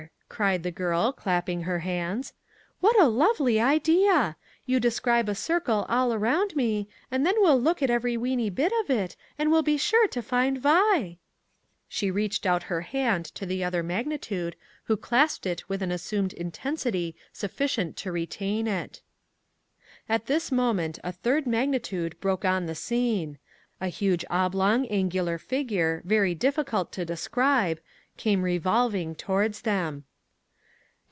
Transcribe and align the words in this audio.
cried 0.31 0.63
the 0.63 0.71
girl, 0.71 1.11
clapping 1.11 1.63
her 1.63 1.79
hands. 1.79 2.31
"What 2.79 2.97
a 2.97 3.05
lovely 3.09 3.59
idea! 3.59 4.37
You 4.65 4.79
describe 4.79 5.27
a 5.27 5.35
circle 5.35 5.85
all 5.89 6.13
around 6.13 6.55
me, 6.55 6.87
and 7.11 7.25
then 7.25 7.35
we'll 7.39 7.61
look 7.61 7.83
at 7.83 7.89
every 7.89 8.15
weeny 8.15 8.49
bit 8.49 8.71
of 8.79 8.89
it 8.89 9.17
and 9.37 9.51
we'll 9.51 9.61
be 9.61 9.75
sure 9.77 10.07
to 10.07 10.21
find 10.21 10.57
Vi" 10.57 11.17
She 11.89 12.09
reached 12.09 12.45
out 12.45 12.63
her 12.63 12.79
hand 12.79 13.25
to 13.35 13.45
the 13.45 13.61
other 13.63 13.83
magnitude 13.83 14.55
who 14.85 14.95
clasped 14.95 15.45
it 15.45 15.67
with 15.67 15.83
an 15.83 15.91
assumed 15.91 16.31
intensity 16.33 17.13
sufficient 17.33 17.97
to 17.97 18.11
retain 18.11 18.67
it. 18.67 19.01
At 20.07 20.27
this 20.27 20.49
moment 20.49 20.97
a 21.03 21.11
third 21.11 21.45
magnitude 21.45 22.19
broke 22.21 22.45
on 22.45 22.65
the 22.67 22.73
scene: 22.73 23.37
a 23.81 23.89
huge 23.89 24.23
oblong, 24.29 24.87
angular 24.87 25.37
figure, 25.37 26.01
very 26.05 26.33
difficult 26.33 26.93
to 26.93 27.03
describe, 27.05 27.81
came 28.15 28.43
revolving 28.43 29.13
towards 29.13 29.63
them. 29.63 30.05